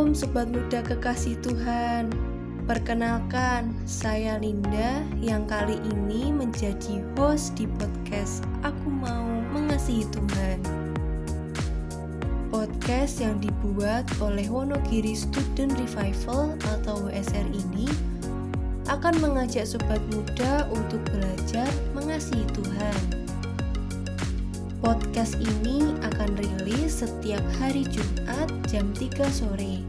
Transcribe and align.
Shalom 0.00 0.16
Sobat 0.16 0.48
Muda 0.48 0.80
Kekasih 0.80 1.36
Tuhan 1.44 2.08
Perkenalkan, 2.64 3.68
saya 3.84 4.40
Linda 4.40 5.04
yang 5.20 5.44
kali 5.44 5.76
ini 5.76 6.32
menjadi 6.32 7.04
host 7.20 7.52
di 7.60 7.68
podcast 7.76 8.48
Aku 8.64 8.88
Mau 8.88 9.28
Mengasihi 9.52 10.08
Tuhan 10.08 10.64
Podcast 12.48 13.20
yang 13.20 13.44
dibuat 13.44 14.08
oleh 14.24 14.48
Wonogiri 14.48 15.12
Student 15.12 15.76
Revival 15.76 16.56
atau 16.80 17.04
WSR 17.04 17.52
ini 17.52 17.84
akan 18.88 19.20
mengajak 19.20 19.68
sobat 19.68 20.00
muda 20.08 20.64
untuk 20.72 21.04
belajar 21.12 21.68
mengasihi 21.92 22.48
Tuhan. 22.56 23.29
Podcast 24.80 25.36
ini 25.36 25.92
akan 26.00 26.40
rilis 26.40 27.04
setiap 27.04 27.44
hari 27.60 27.84
Jumat 27.84 28.48
jam 28.64 28.88
3 28.96 29.12
sore. 29.28 29.84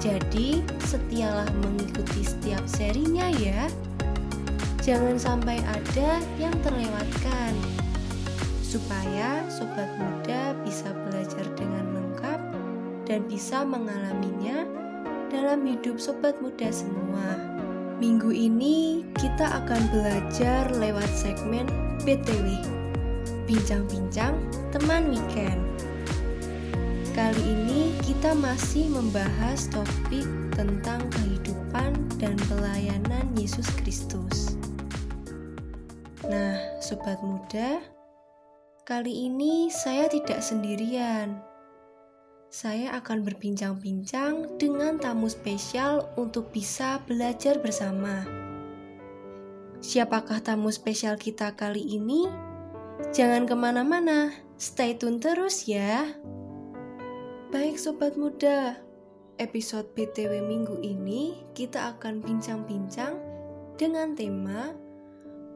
Jadi, 0.00 0.64
setialah 0.88 1.44
mengikuti 1.60 2.24
setiap 2.24 2.64
serinya 2.64 3.28
ya. 3.36 3.68
Jangan 4.80 5.20
sampai 5.20 5.60
ada 5.68 6.16
yang 6.40 6.56
terlewatkan. 6.64 7.52
Supaya 8.64 9.44
sobat 9.52 9.92
muda 10.00 10.56
bisa 10.64 10.88
belajar 11.04 11.44
dengan 11.52 11.84
lengkap 11.92 12.40
dan 13.04 13.20
bisa 13.28 13.68
mengalaminya 13.68 14.64
dalam 15.28 15.60
hidup 15.68 16.00
sobat 16.00 16.40
muda 16.40 16.72
semua. 16.72 17.36
Minggu 18.00 18.32
ini 18.32 19.04
kita 19.20 19.44
akan 19.44 19.92
belajar 19.92 20.72
lewat 20.72 21.12
segmen 21.12 21.68
BTW 22.08 22.83
Bincang-bincang 23.44 24.40
teman 24.72 25.12
weekend. 25.12 25.60
Kali 27.12 27.44
ini 27.44 27.92
kita 28.00 28.32
masih 28.32 28.88
membahas 28.88 29.68
topik 29.68 30.24
tentang 30.56 31.04
kehidupan 31.12 31.92
dan 32.16 32.40
pelayanan 32.48 33.28
Yesus 33.36 33.68
Kristus. 33.76 34.56
Nah, 36.24 36.56
sobat 36.80 37.20
muda, 37.20 37.84
kali 38.88 39.28
ini 39.28 39.68
saya 39.68 40.08
tidak 40.08 40.40
sendirian. 40.40 41.36
Saya 42.48 42.96
akan 42.96 43.28
berbincang-bincang 43.28 44.56
dengan 44.56 44.96
tamu 44.96 45.28
spesial 45.28 46.08
untuk 46.16 46.48
bisa 46.48 46.96
belajar 47.04 47.60
bersama. 47.60 48.24
Siapakah 49.84 50.40
tamu 50.40 50.72
spesial 50.72 51.20
kita 51.20 51.52
kali 51.52 51.84
ini? 52.00 52.43
Jangan 53.12 53.44
ke 53.44 53.52
mana-mana, 53.52 54.32
stay 54.56 54.96
tune 54.96 55.20
terus 55.20 55.68
ya. 55.68 56.14
Baik 57.52 57.76
sobat 57.76 58.16
muda, 58.16 58.80
episode 59.36 59.92
BTW 59.92 60.40
minggu 60.40 60.80
ini 60.80 61.44
kita 61.52 61.92
akan 61.98 62.24
bincang-bincang 62.24 63.20
dengan 63.76 64.14
tema 64.16 64.72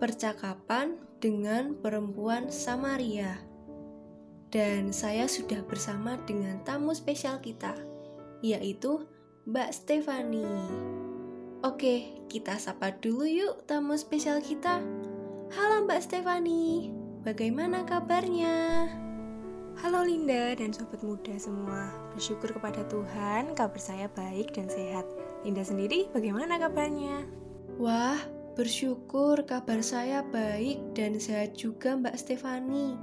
percakapan 0.02 0.98
dengan 1.22 1.78
perempuan 1.78 2.52
Samaria. 2.52 3.41
Dan 4.48 4.92
saya 4.92 5.24
sudah 5.28 5.60
bersama 5.64 6.16
dengan 6.28 6.60
tamu 6.64 6.92
spesial 6.92 7.41
kita, 7.41 7.76
yaitu 8.41 9.04
Mbak 9.48 9.70
Stefani. 9.72 10.48
Oke, 11.64 12.22
kita 12.30 12.60
sapa 12.60 12.94
dulu 12.96 13.26
yuk 13.26 13.66
tamu 13.66 13.98
spesial 13.98 14.38
kita. 14.44 14.78
Halo 15.52 15.84
Mbak 15.88 16.00
Stefani. 16.04 17.08
Bagaimana 17.29 17.84
kabarnya? 17.84 18.89
Halo 19.84 20.01
Linda 20.01 20.57
dan 20.57 20.73
sobat 20.73 21.05
muda 21.05 21.37
semua. 21.37 21.93
Bersyukur 22.16 22.56
kepada 22.56 22.81
Tuhan, 22.89 23.53
kabar 23.53 23.77
saya 23.77 24.09
baik 24.16 24.56
dan 24.56 24.65
sehat. 24.72 25.05
Linda 25.44 25.61
sendiri 25.61 26.09
bagaimana 26.17 26.56
kabarnya? 26.56 27.28
Wah, 27.77 28.17
bersyukur 28.56 29.44
kabar 29.44 29.84
saya 29.84 30.25
baik 30.25 30.81
dan 30.97 31.21
sehat 31.21 31.53
juga 31.53 32.00
Mbak 32.00 32.17
Stefani. 32.17 32.97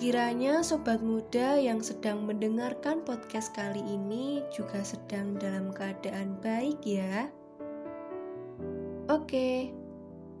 Kiranya 0.00 0.64
sobat 0.64 1.04
muda 1.04 1.60
yang 1.60 1.84
sedang 1.84 2.24
mendengarkan 2.24 3.04
podcast 3.04 3.52
kali 3.52 3.84
ini 3.84 4.40
juga 4.48 4.80
sedang 4.80 5.36
dalam 5.36 5.76
keadaan 5.76 6.40
baik 6.40 6.80
ya. 6.88 7.28
Oke, 9.12 9.76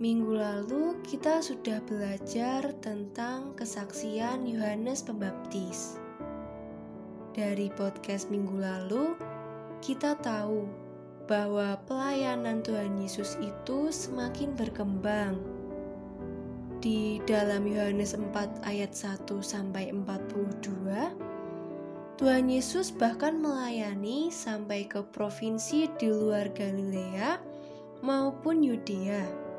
Minggu 0.00 0.32
lalu 0.32 0.96
kita 1.04 1.44
sudah 1.44 1.76
belajar 1.84 2.72
tentang 2.80 3.52
kesaksian 3.52 4.48
Yohanes 4.48 5.04
Pembaptis. 5.04 6.00
Dari 7.36 7.68
podcast 7.68 8.32
minggu 8.32 8.64
lalu, 8.64 9.12
kita 9.84 10.16
tahu 10.24 10.64
bahwa 11.28 11.76
pelayanan 11.84 12.64
Tuhan 12.64 12.96
Yesus 12.96 13.36
itu 13.44 13.92
semakin 13.92 14.56
berkembang. 14.56 15.36
Di 16.80 17.20
dalam 17.28 17.68
Yohanes 17.68 18.16
4 18.16 18.64
ayat 18.64 18.96
1 18.96 19.28
sampai 19.44 19.92
42, 19.92 21.12
Tuhan 22.16 22.48
Yesus 22.48 22.88
bahkan 22.88 23.36
melayani 23.36 24.32
sampai 24.32 24.88
ke 24.88 25.04
provinsi 25.12 25.92
di 26.00 26.08
luar 26.08 26.48
Galilea 26.56 27.36
maupun 28.00 28.64
Yudea 28.64 29.49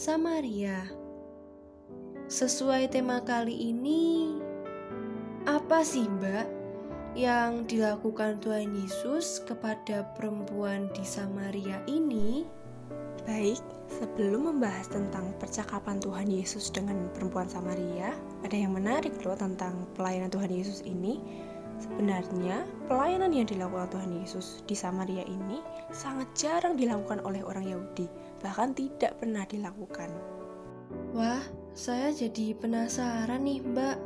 Samaria. 0.00 0.88
Sesuai 2.24 2.88
tema 2.88 3.20
kali 3.20 3.52
ini, 3.52 4.32
apa 5.44 5.84
sih 5.84 6.08
Mbak 6.08 6.48
yang 7.12 7.68
dilakukan 7.68 8.40
Tuhan 8.40 8.72
Yesus 8.80 9.44
kepada 9.44 10.08
perempuan 10.16 10.88
di 10.96 11.04
Samaria 11.04 11.84
ini? 11.84 12.48
Baik, 13.28 13.60
sebelum 13.92 14.48
membahas 14.48 14.88
tentang 14.88 15.36
percakapan 15.36 16.00
Tuhan 16.00 16.32
Yesus 16.32 16.72
dengan 16.72 17.12
perempuan 17.12 17.52
Samaria, 17.52 18.16
ada 18.40 18.56
yang 18.56 18.72
menarik 18.72 19.12
loh 19.20 19.36
tentang 19.36 19.84
pelayanan 20.00 20.32
Tuhan 20.32 20.48
Yesus 20.48 20.80
ini. 20.80 21.20
Sebenarnya, 21.76 22.64
pelayanan 22.88 23.36
yang 23.36 23.44
dilakukan 23.44 23.92
Tuhan 23.92 24.16
Yesus 24.16 24.64
di 24.64 24.72
Samaria 24.72 25.28
ini 25.28 25.60
sangat 25.92 26.32
jarang 26.32 26.80
dilakukan 26.80 27.20
oleh 27.20 27.44
orang 27.44 27.68
Yahudi, 27.68 28.08
bahkan 28.40 28.72
tidak 28.72 29.20
pernah 29.20 29.44
dilakukan. 29.46 30.10
Wah, 31.14 31.44
saya 31.76 32.10
jadi 32.10 32.56
penasaran 32.58 33.46
nih, 33.46 33.62
Mbak. 33.62 33.98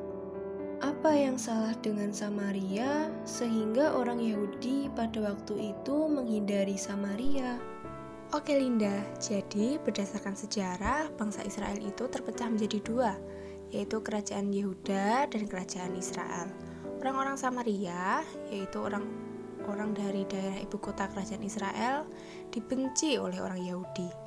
Apa 0.85 1.17
yang 1.17 1.41
salah 1.41 1.73
dengan 1.81 2.13
Samaria 2.13 3.09
sehingga 3.25 3.97
orang 3.97 4.21
Yahudi 4.21 4.93
pada 4.93 5.33
waktu 5.33 5.73
itu 5.73 5.97
menghindari 6.13 6.77
Samaria? 6.77 7.57
Oke 8.37 8.53
Linda, 8.59 9.01
jadi 9.23 9.81
berdasarkan 9.81 10.35
sejarah, 10.35 11.09
bangsa 11.17 11.47
Israel 11.47 11.79
itu 11.81 12.05
terpecah 12.11 12.51
menjadi 12.51 12.83
dua, 12.83 13.13
yaitu 13.71 14.03
kerajaan 14.03 14.51
Yehuda 14.51 15.31
dan 15.31 15.43
kerajaan 15.47 15.95
Israel. 15.95 16.51
Orang-orang 17.01 17.39
Samaria, 17.39 18.27
yaitu 18.51 18.83
orang 18.83 19.07
orang 19.71 19.97
dari 19.97 20.27
daerah 20.29 20.61
ibu 20.61 20.77
kota 20.83 21.09
kerajaan 21.09 21.47
Israel, 21.47 22.05
dibenci 22.53 23.17
oleh 23.17 23.41
orang 23.41 23.63
Yahudi. 23.63 24.24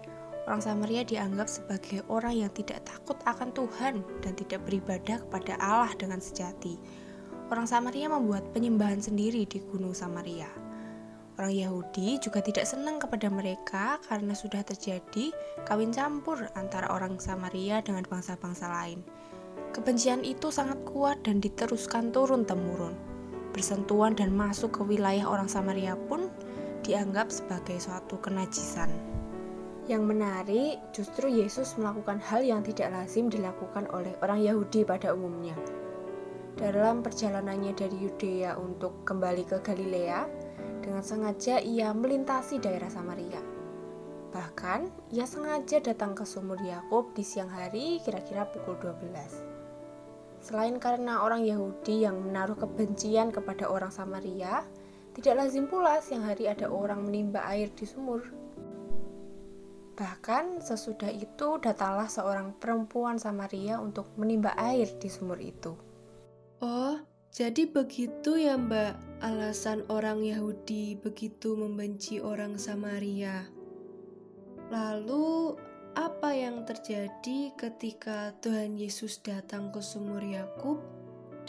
Orang 0.47 0.63
Samaria 0.63 1.03
dianggap 1.03 1.51
sebagai 1.51 2.07
orang 2.07 2.47
yang 2.47 2.51
tidak 2.55 2.87
takut 2.87 3.19
akan 3.27 3.51
Tuhan 3.51 3.99
dan 4.23 4.31
tidak 4.31 4.63
beribadah 4.63 5.19
kepada 5.27 5.59
Allah 5.59 5.91
dengan 5.99 6.23
sejati. 6.23 6.79
Orang 7.51 7.67
Samaria 7.67 8.07
membuat 8.07 8.55
penyembahan 8.55 9.03
sendiri 9.03 9.43
di 9.43 9.59
Gunung 9.59 9.91
Samaria. 9.91 10.47
Orang 11.35 11.51
Yahudi 11.51 12.15
juga 12.23 12.39
tidak 12.39 12.63
senang 12.63 12.95
kepada 12.95 13.27
mereka 13.27 13.99
karena 14.07 14.31
sudah 14.31 14.63
terjadi 14.63 15.35
kawin 15.67 15.91
campur 15.91 16.47
antara 16.55 16.95
orang 16.95 17.19
Samaria 17.19 17.83
dengan 17.83 18.07
bangsa-bangsa 18.07 18.71
lain. 18.71 19.03
Kebencian 19.75 20.23
itu 20.23 20.47
sangat 20.47 20.79
kuat 20.87 21.27
dan 21.27 21.43
diteruskan 21.43 22.15
turun-temurun. 22.15 22.95
Bersentuhan 23.51 24.15
dan 24.15 24.31
masuk 24.31 24.79
ke 24.79 24.95
wilayah 24.95 25.27
orang 25.27 25.51
Samaria 25.51 25.99
pun 26.07 26.31
dianggap 26.87 27.35
sebagai 27.35 27.83
suatu 27.83 28.15
kenajisan. 28.23 28.87
Yang 29.87 30.03
menarik, 30.03 30.75
justru 30.91 31.31
Yesus 31.31 31.79
melakukan 31.79 32.19
hal 32.19 32.43
yang 32.43 32.59
tidak 32.59 32.91
lazim 32.91 33.31
dilakukan 33.31 33.87
oleh 33.95 34.11
orang 34.19 34.43
Yahudi 34.43 34.83
pada 34.83 35.15
umumnya. 35.15 35.55
Dalam 36.59 36.99
perjalanannya 36.99 37.71
dari 37.71 37.95
Yudea 37.95 38.59
untuk 38.59 39.07
kembali 39.07 39.47
ke 39.47 39.63
Galilea, 39.63 40.27
dengan 40.83 40.99
sengaja 40.99 41.63
ia 41.63 41.95
melintasi 41.95 42.59
daerah 42.59 42.91
Samaria. 42.91 43.39
Bahkan, 44.35 45.11
ia 45.15 45.23
sengaja 45.23 45.79
datang 45.79 46.19
ke 46.19 46.27
sumur 46.27 46.59
Yakub 46.59 47.15
di 47.15 47.23
siang 47.23 47.47
hari 47.47 48.03
kira-kira 48.03 48.43
pukul 48.43 48.75
12. 48.75 50.43
Selain 50.43 50.75
karena 50.83 51.23
orang 51.23 51.47
Yahudi 51.47 52.03
yang 52.03 52.27
menaruh 52.27 52.59
kebencian 52.59 53.31
kepada 53.31 53.71
orang 53.71 53.95
Samaria, 53.95 54.67
tidak 55.15 55.47
lazim 55.47 55.63
pula 55.63 56.03
siang 56.03 56.27
hari 56.27 56.51
ada 56.51 56.67
orang 56.67 57.07
menimba 57.07 57.39
air 57.47 57.71
di 57.71 57.87
sumur. 57.87 58.46
Bahkan 59.97 60.61
sesudah 60.61 61.09
itu 61.09 61.57
datanglah 61.57 62.05
seorang 62.05 62.53
perempuan 62.61 63.17
Samaria 63.17 63.81
untuk 63.81 64.13
menimba 64.13 64.53
air 64.53 64.85
di 65.01 65.09
sumur 65.09 65.41
itu. 65.41 65.73
Oh, 66.61 67.01
jadi 67.33 67.65
begitu 67.65 68.37
ya 68.37 68.57
mbak. 68.57 68.97
alasan 69.25 69.81
orang 69.89 70.21
Yahudi 70.21 70.93
begitu 71.01 71.57
membenci 71.57 72.21
orang 72.21 72.61
Samaria. 72.61 73.49
Lalu, 74.69 75.57
apa 75.97 76.29
yang 76.29 76.61
terjadi 76.69 77.57
ketika 77.57 78.37
Tuhan 78.45 78.77
Yesus 78.77 79.17
datang 79.25 79.73
ke 79.73 79.81
sumur 79.81 80.21
Yakub 80.21 80.77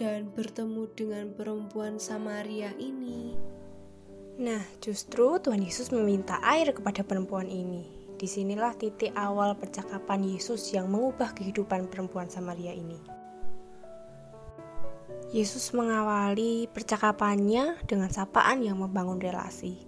dan 0.00 0.32
bertemu 0.32 0.88
dengan 0.96 1.36
perempuan 1.36 2.00
Samaria 2.00 2.72
ini? 2.80 3.36
Nah, 4.40 4.64
justru 4.80 5.36
Tuhan 5.36 5.60
Yesus 5.60 5.92
meminta 5.92 6.40
air 6.40 6.72
kepada 6.72 7.04
perempuan 7.04 7.52
ini. 7.52 7.97
Di 8.18 8.26
sinilah 8.26 8.74
titik 8.74 9.14
awal 9.14 9.54
percakapan 9.54 10.26
Yesus 10.26 10.74
yang 10.74 10.90
mengubah 10.90 11.38
kehidupan 11.38 11.86
perempuan 11.86 12.26
Samaria 12.26 12.74
ini. 12.74 12.98
Yesus 15.30 15.70
mengawali 15.70 16.66
percakapannya 16.66 17.78
dengan 17.86 18.10
sapaan 18.10 18.66
yang 18.66 18.82
membangun 18.82 19.22
relasi. 19.22 19.86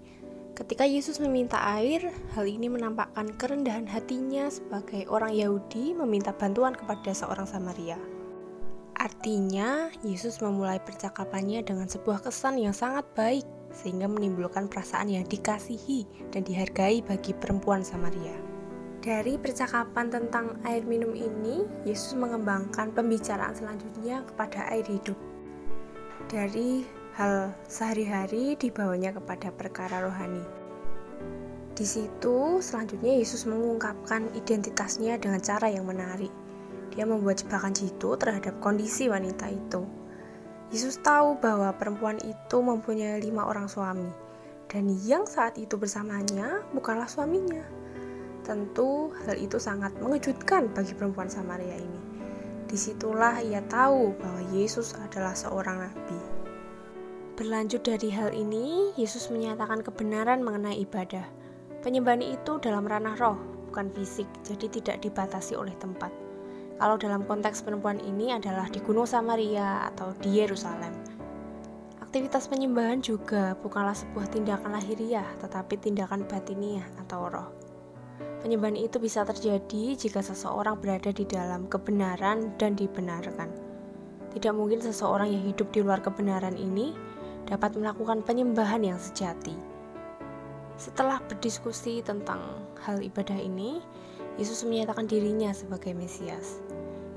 Ketika 0.55 0.87
Yesus 0.87 1.19
meminta 1.19 1.59
air, 1.75 2.13
hal 2.37 2.47
ini 2.47 2.71
menampakkan 2.71 3.35
kerendahan 3.35 3.91
hatinya 3.91 4.47
sebagai 4.47 5.11
orang 5.11 5.35
Yahudi 5.35 5.99
meminta 5.99 6.31
bantuan 6.31 6.77
kepada 6.77 7.11
seorang 7.11 7.51
Samaria. 7.51 7.99
Artinya, 9.01 9.89
Yesus 10.05 10.45
memulai 10.45 10.79
percakapannya 10.79 11.65
dengan 11.65 11.89
sebuah 11.89 12.21
kesan 12.21 12.61
yang 12.61 12.77
sangat 12.77 13.09
baik, 13.17 13.49
sehingga 13.71 14.11
menimbulkan 14.11 14.67
perasaan 14.67 15.11
yang 15.11 15.27
dikasihi 15.27 16.31
dan 16.35 16.43
dihargai 16.43 17.03
bagi 17.03 17.33
perempuan 17.35 17.83
Samaria. 17.87 18.35
Dari 19.01 19.41
percakapan 19.41 20.13
tentang 20.13 20.61
air 20.69 20.85
minum 20.85 21.17
ini, 21.17 21.65
Yesus 21.89 22.13
mengembangkan 22.13 22.93
pembicaraan 22.93 23.57
selanjutnya 23.57 24.21
kepada 24.29 24.69
air 24.69 24.85
hidup 24.85 25.17
dari 26.31 26.87
hal 27.19 27.51
sehari-hari 27.67 28.55
dibawanya 28.55 29.11
kepada 29.17 29.51
perkara 29.51 30.05
rohani. 30.07 30.45
Di 31.75 31.83
situ, 31.83 32.61
selanjutnya 32.61 33.19
Yesus 33.19 33.49
mengungkapkan 33.49 34.31
identitasnya 34.37 35.17
dengan 35.17 35.41
cara 35.41 35.73
yang 35.73 35.89
menarik. 35.89 36.31
Dia 36.93 37.09
membuat 37.09 37.41
jebakan 37.41 37.73
jitu 37.73 38.15
terhadap 38.21 38.61
kondisi 38.61 39.09
wanita 39.09 39.49
itu. 39.49 40.00
Yesus 40.71 41.03
tahu 41.03 41.35
bahwa 41.43 41.75
perempuan 41.75 42.23
itu 42.23 42.63
mempunyai 42.63 43.19
lima 43.19 43.43
orang 43.43 43.67
suami, 43.67 44.07
dan 44.71 44.87
yang 45.03 45.27
saat 45.27 45.59
itu 45.59 45.75
bersamanya 45.75 46.63
bukanlah 46.71 47.11
suaminya. 47.11 47.67
Tentu, 48.47 49.11
hal 49.27 49.35
itu 49.35 49.59
sangat 49.59 49.91
mengejutkan 49.99 50.71
bagi 50.71 50.95
perempuan 50.95 51.27
Samaria 51.27 51.75
ini. 51.75 52.03
Di 52.71 52.79
situlah 52.79 53.43
ia 53.43 53.67
tahu 53.67 54.15
bahwa 54.15 54.47
Yesus 54.55 54.95
adalah 54.95 55.35
seorang 55.35 55.91
nabi. 55.91 56.19
Berlanjut 57.35 57.83
dari 57.83 58.15
hal 58.15 58.31
ini, 58.31 58.95
Yesus 58.95 59.27
menyatakan 59.35 59.83
kebenaran 59.83 60.39
mengenai 60.39 60.79
ibadah. 60.87 61.27
Penyembahan 61.83 62.23
itu 62.23 62.63
dalam 62.63 62.87
ranah 62.87 63.19
roh, 63.19 63.43
bukan 63.67 63.91
fisik, 63.91 64.31
jadi 64.47 64.71
tidak 64.71 64.97
dibatasi 65.03 65.59
oleh 65.59 65.75
tempat. 65.83 66.30
Kalau 66.81 66.97
dalam 66.97 67.29
konteks 67.29 67.61
perempuan 67.61 68.01
ini 68.01 68.33
adalah 68.33 68.65
di 68.73 68.81
Gunung 68.81 69.05
Samaria 69.05 69.85
atau 69.93 70.17
di 70.17 70.41
Yerusalem. 70.41 70.97
Aktivitas 72.01 72.49
penyembahan 72.49 73.05
juga 73.05 73.53
bukanlah 73.61 73.93
sebuah 73.93 74.33
tindakan 74.33 74.73
lahiriah, 74.73 75.29
tetapi 75.45 75.77
tindakan 75.77 76.25
batiniah 76.25 76.89
atau 77.05 77.29
roh. 77.29 77.53
Penyembahan 78.41 78.81
itu 78.81 78.97
bisa 78.97 79.29
terjadi 79.29 79.93
jika 79.93 80.25
seseorang 80.25 80.81
berada 80.81 81.13
di 81.13 81.29
dalam 81.29 81.69
kebenaran 81.69 82.57
dan 82.57 82.73
dibenarkan. 82.73 83.53
Tidak 84.33 84.57
mungkin 84.57 84.81
seseorang 84.81 85.29
yang 85.29 85.45
hidup 85.53 85.69
di 85.77 85.85
luar 85.85 86.01
kebenaran 86.01 86.57
ini 86.57 86.97
dapat 87.45 87.77
melakukan 87.77 88.25
penyembahan 88.25 88.81
yang 88.81 88.97
sejati. 88.97 89.53
Setelah 90.81 91.21
berdiskusi 91.29 92.01
tentang 92.01 92.41
hal 92.89 93.05
ibadah 93.05 93.37
ini, 93.37 93.85
Yesus 94.41 94.65
menyatakan 94.65 95.05
dirinya 95.05 95.53
sebagai 95.53 95.93
Mesias. 95.93 96.70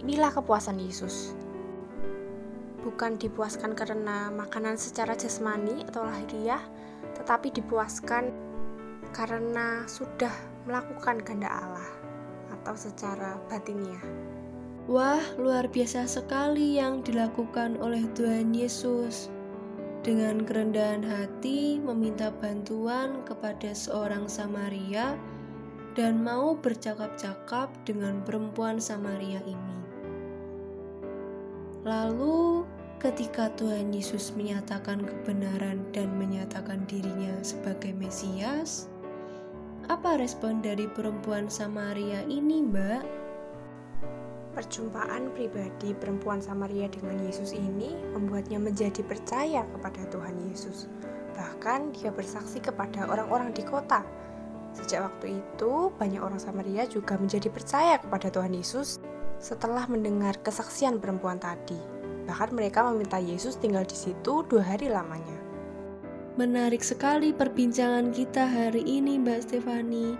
Inilah 0.04 0.36
kepuasan 0.36 0.84
Yesus. 0.84 1.32
Bukan 2.84 3.16
dipuaskan 3.16 3.72
karena 3.72 4.28
makanan 4.28 4.76
secara 4.76 5.16
jasmani 5.16 5.88
atau 5.88 6.04
lahiriah, 6.04 6.60
tetapi 7.16 7.56
dipuaskan 7.56 8.36
karena 9.16 9.88
sudah 9.88 10.36
melakukan 10.68 11.24
kehendak 11.24 11.56
Allah 11.56 11.88
atau 12.52 12.76
secara 12.76 13.40
batinnya. 13.48 14.04
Wah, 14.92 15.24
luar 15.40 15.72
biasa 15.72 16.04
sekali 16.04 16.76
yang 16.76 17.00
dilakukan 17.08 17.80
oleh 17.80 18.04
Tuhan 18.12 18.52
Yesus. 18.52 19.32
Dengan 20.04 20.44
kerendahan 20.44 21.00
hati 21.00 21.80
meminta 21.80 22.28
bantuan 22.44 23.24
kepada 23.24 23.72
seorang 23.72 24.28
Samaria 24.28 25.16
dan 25.96 26.20
mau 26.20 26.60
bercakap-cakap 26.60 27.72
dengan 27.88 28.20
perempuan 28.28 28.84
Samaria 28.84 29.40
ini. 29.48 29.83
Lalu, 31.84 32.64
ketika 33.04 33.52
Tuhan 33.60 33.92
Yesus 33.92 34.32
menyatakan 34.40 35.04
kebenaran 35.04 35.84
dan 35.92 36.08
menyatakan 36.16 36.88
dirinya 36.88 37.36
sebagai 37.44 37.92
Mesias, 38.00 38.88
apa 39.92 40.16
respon 40.16 40.64
dari 40.64 40.88
perempuan 40.88 41.52
Samaria 41.52 42.24
ini, 42.32 42.64
Mbak? 42.64 43.04
Perjumpaan 44.56 45.36
pribadi 45.36 45.92
perempuan 45.92 46.40
Samaria 46.40 46.88
dengan 46.88 47.20
Yesus 47.28 47.52
ini 47.52 47.92
membuatnya 48.16 48.64
menjadi 48.64 49.04
percaya 49.04 49.68
kepada 49.68 50.08
Tuhan 50.08 50.40
Yesus. 50.48 50.88
Bahkan 51.36 52.00
dia 52.00 52.16
bersaksi 52.16 52.64
kepada 52.64 53.12
orang-orang 53.12 53.52
di 53.52 53.60
kota. 53.60 54.08
Sejak 54.72 55.12
waktu 55.12 55.44
itu, 55.44 55.92
banyak 56.00 56.24
orang 56.24 56.40
Samaria 56.40 56.88
juga 56.88 57.20
menjadi 57.20 57.52
percaya 57.52 58.00
kepada 58.00 58.32
Tuhan 58.32 58.56
Yesus 58.56 59.04
setelah 59.44 59.84
mendengar 59.92 60.40
kesaksian 60.40 61.04
perempuan 61.04 61.36
tadi. 61.36 61.75
Bahkan 62.24 62.56
mereka 62.56 62.88
meminta 62.88 63.19
Yesus 63.19 63.60
tinggal 63.60 63.84
di 63.84 64.00
situ 64.00 64.48
dua 64.48 64.63
hari 64.63 64.88
lamanya. 64.88 65.36
Menarik 66.40 66.81
sekali 66.81 67.36
perbincangan 67.36 68.16
kita 68.16 68.48
hari 68.48 68.81
ini, 68.88 69.19
Mbak 69.19 69.40
Stefani. 69.44 70.16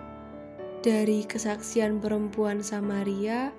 Dari 0.84 1.24
kesaksian 1.24 2.04
perempuan 2.04 2.60
Samaria 2.60 3.56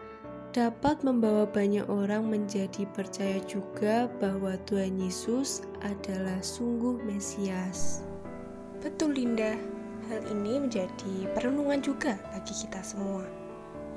dapat 0.52 1.00
membawa 1.02 1.48
banyak 1.48 1.88
orang 1.88 2.30
menjadi 2.30 2.84
percaya 2.94 3.40
juga 3.48 4.06
bahwa 4.20 4.54
Tuhan 4.68 5.00
Yesus 5.00 5.64
adalah 5.82 6.38
sungguh 6.44 7.00
Mesias. 7.08 8.04
Betul, 8.84 9.16
Linda. 9.16 9.56
Hal 10.12 10.20
ini 10.28 10.60
menjadi 10.60 11.32
perenungan 11.32 11.80
juga 11.80 12.20
bagi 12.30 12.52
kita 12.52 12.84
semua. 12.84 13.43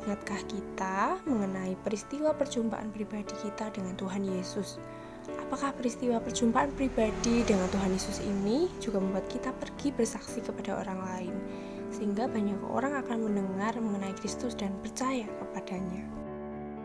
Ingatkah 0.08 0.40
kita 0.48 1.20
mengenai 1.28 1.76
peristiwa 1.84 2.32
perjumpaan 2.32 2.96
pribadi 2.96 3.36
kita 3.44 3.68
dengan 3.76 3.92
Tuhan 4.00 4.24
Yesus? 4.24 4.80
Apakah 5.36 5.76
peristiwa 5.76 6.24
perjumpaan 6.24 6.72
pribadi 6.80 7.44
dengan 7.44 7.68
Tuhan 7.76 7.92
Yesus 7.92 8.24
ini 8.24 8.72
juga 8.80 9.04
membuat 9.04 9.28
kita 9.28 9.52
pergi 9.52 9.92
bersaksi 9.92 10.40
kepada 10.40 10.80
orang 10.80 11.04
lain, 11.12 11.36
sehingga 11.92 12.24
banyak 12.32 12.56
orang 12.72 12.96
akan 13.04 13.28
mendengar 13.28 13.76
mengenai 13.84 14.16
Kristus 14.16 14.56
dan 14.56 14.80
percaya 14.80 15.28
kepadanya? 15.28 16.08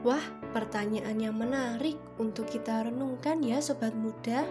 Wah, 0.02 0.26
pertanyaan 0.50 1.14
yang 1.22 1.38
menarik 1.38 2.02
untuk 2.18 2.50
kita 2.50 2.90
renungkan 2.90 3.38
ya 3.38 3.62
sobat 3.62 3.94
muda. 3.94 4.42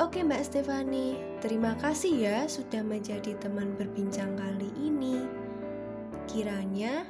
Oke 0.00 0.24
Mbak 0.24 0.40
Stefani, 0.40 1.20
terima 1.44 1.76
kasih 1.76 2.16
ya 2.16 2.48
sudah 2.48 2.80
menjadi 2.80 3.36
teman 3.36 3.76
berbincang 3.76 4.32
kali 4.40 4.72
ini. 4.80 5.41
Kiranya 6.32 7.04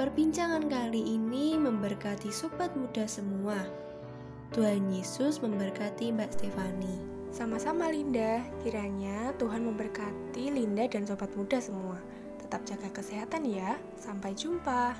Perbincangan 0.00 0.72
kali 0.72 1.04
ini 1.04 1.60
memberkati 1.60 2.32
sobat 2.32 2.72
muda 2.72 3.04
semua. 3.04 3.60
Tuhan 4.56 4.88
Yesus 4.88 5.44
memberkati 5.44 6.08
Mbak 6.08 6.32
Stefani. 6.32 6.96
Sama-sama 7.28 7.92
Linda, 7.92 8.40
kiranya 8.64 9.36
Tuhan 9.36 9.68
memberkati 9.68 10.48
Linda 10.48 10.88
dan 10.88 11.04
sobat 11.04 11.28
muda 11.36 11.60
semua. 11.60 12.00
Tetap 12.40 12.64
jaga 12.64 12.88
kesehatan 12.88 13.44
ya. 13.44 13.76
Sampai 14.00 14.32
jumpa. 14.32 14.96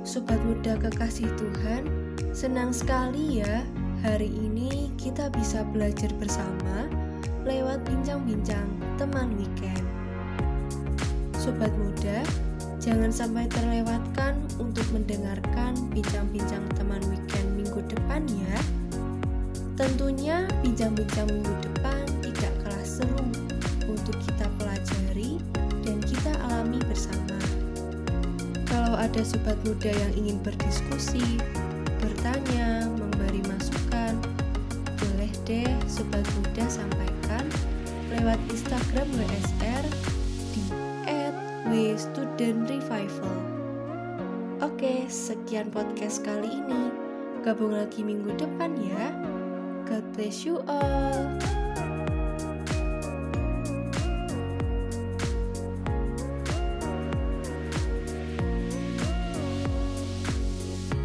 Sobat 0.00 0.40
muda 0.48 0.80
kekasih 0.80 1.28
Tuhan, 1.36 1.99
senang 2.30 2.70
sekali 2.70 3.42
ya 3.42 3.66
Hari 4.00 4.32
ini 4.32 4.88
kita 4.96 5.28
bisa 5.28 5.60
belajar 5.76 6.08
bersama 6.16 6.88
lewat 7.44 7.84
bincang-bincang 7.84 8.64
teman 8.96 9.36
weekend. 9.36 9.84
Sobat 11.36 11.68
muda, 11.76 12.24
jangan 12.80 13.12
sampai 13.12 13.44
terlewatkan 13.52 14.40
untuk 14.56 14.88
mendengarkan 14.96 15.76
bincang-bincang 15.92 16.64
teman 16.80 17.04
weekend 17.12 17.60
minggu 17.60 17.84
depan 17.92 18.24
ya. 18.24 18.56
Tentunya 19.76 20.48
bincang-bincang 20.64 21.28
minggu 21.28 21.54
depan 21.60 22.00
tidak 22.24 22.52
kalah 22.64 22.88
seru 22.88 23.20
untuk 23.84 24.16
kita 24.24 24.48
pelajari 24.56 25.36
dan 25.84 26.00
kita 26.00 26.32
alami 26.48 26.80
bersama. 26.88 27.36
Kalau 28.64 28.96
ada 28.96 29.20
sobat 29.20 29.60
muda 29.60 29.92
yang 29.92 30.12
ingin 30.24 30.40
berdiskusi, 30.40 31.36
bertanya, 32.20 32.84
memberi 33.00 33.40
masukan, 33.48 34.12
boleh 34.84 35.32
deh 35.48 35.72
sobat 35.88 36.20
muda 36.36 36.68
sampaikan 36.68 37.48
lewat 38.12 38.36
Instagram 38.52 39.08
WSR 39.16 39.84
di 40.52 40.68
@wstudentrevival. 41.72 43.36
Oke, 44.60 45.08
sekian 45.08 45.72
podcast 45.72 46.20
kali 46.20 46.60
ini. 46.60 46.92
Gabung 47.40 47.72
lagi 47.72 48.04
minggu 48.04 48.36
depan 48.36 48.76
ya. 48.84 49.16
God 49.88 50.04
bless 50.12 50.44
you 50.44 50.60
all. 50.68 51.24